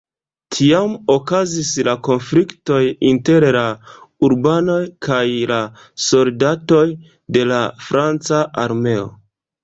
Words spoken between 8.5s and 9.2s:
armeo.